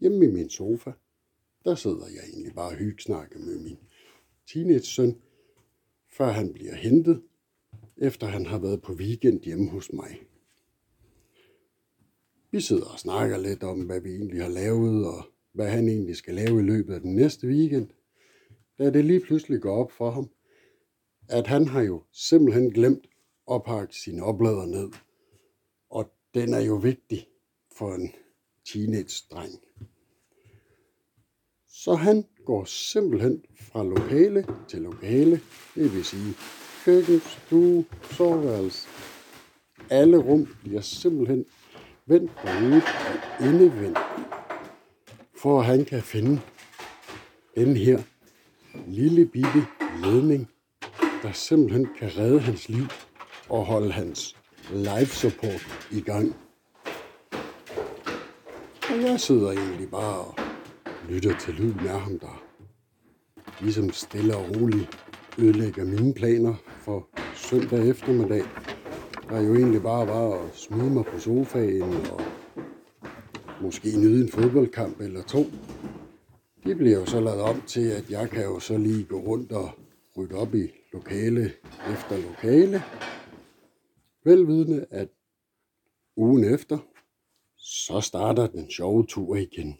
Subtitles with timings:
[0.00, 0.90] Hjemme i min sofa,
[1.64, 3.78] der sidder jeg egentlig bare og hyggesnakker med min
[4.46, 5.20] teenage-søn,
[6.12, 7.22] før han bliver hentet,
[7.96, 10.20] efter han har været på weekend hjemme hos mig.
[12.50, 16.16] Vi sidder og snakker lidt om, hvad vi egentlig har lavet, og hvad han egentlig
[16.16, 17.88] skal lave i løbet af den næste weekend.
[18.78, 20.30] Da det lige pludselig går op for ham,
[21.28, 23.06] at han har jo simpelthen glemt
[23.50, 24.90] at pakke sine oplader ned.
[25.90, 27.28] Og den er jo vigtig
[27.72, 28.12] for en
[28.72, 29.52] teenage-dreng.
[31.68, 35.40] Så han går simpelthen fra lokale til lokale,
[35.74, 36.34] det vil sige
[36.84, 38.88] køkken, stue, soveværelse.
[39.90, 41.44] Alle rum bliver simpelthen
[42.06, 42.82] vendt på hovedet
[43.40, 43.98] og indevendt,
[45.36, 46.40] for at han kan finde
[47.54, 48.02] den her
[48.86, 49.66] lille bitte
[50.02, 50.50] ledning,
[51.22, 52.84] der simpelthen kan redde hans liv
[53.48, 54.36] og holde hans
[54.72, 56.36] life support i gang.
[58.90, 60.34] Og jeg sidder egentlig bare og
[61.08, 62.44] lytter til lyden af ham, der
[63.60, 64.98] ligesom stille og roligt
[65.38, 68.42] ødelægger mine planer for søndag eftermiddag.
[69.28, 72.20] Der jo egentlig bare var at smide mig på sofaen og
[73.62, 75.44] måske nyde en fodboldkamp eller to.
[76.64, 79.52] Det bliver jo så lavet om til, at jeg kan jo så lige gå rundt
[79.52, 79.70] og
[80.16, 81.52] rydde op i lokale
[81.92, 82.82] efter lokale.
[84.24, 85.08] Velvidende, at
[86.16, 86.78] ugen efter,
[87.60, 89.78] så starter den sjove tur igen.